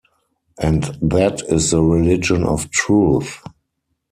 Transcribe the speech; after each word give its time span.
And 0.59 0.97
that 0.99 1.43
is 1.47 1.69
the 1.69 1.79
Religion 1.83 2.43
of 2.43 2.71
Truth. 2.71 3.39